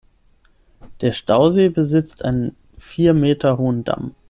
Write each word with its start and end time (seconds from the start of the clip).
Der 1.01 1.11
Stausee 1.11 1.69
besitzt 1.69 2.25
einen 2.25 2.55
vier 2.79 3.13
Meter 3.13 3.59
hohen 3.59 3.83
Damm. 3.83 4.15